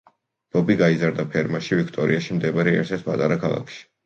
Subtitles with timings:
[0.55, 3.81] ბობი გაიზარდა ფერმაში, ვიქტორიაში მდებარე ერთ-ერთ პატარა ქალაქში.